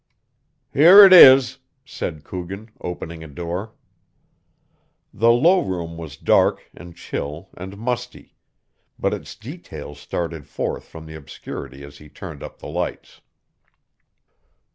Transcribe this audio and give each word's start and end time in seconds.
"Here 0.73 1.03
it 1.05 1.13
is," 1.13 1.59
said 1.85 2.23
Coogan, 2.23 2.71
opening 2.81 3.23
a 3.23 3.27
door. 3.27 3.75
The 5.13 5.29
low 5.31 5.59
room 5.61 5.95
was 5.95 6.17
dark 6.17 6.63
and 6.75 6.95
chill 6.95 7.49
and 7.55 7.77
musty, 7.77 8.33
but 8.97 9.13
its 9.13 9.35
details 9.35 9.99
started 9.99 10.47
forth 10.47 10.85
from 10.85 11.05
the 11.05 11.13
obscurity 11.13 11.83
as 11.83 11.99
he 11.99 12.09
turned 12.09 12.41
up 12.41 12.57
the 12.57 12.67
lights. 12.67 13.21